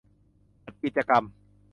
[0.63, 1.23] จัดกิจกรรม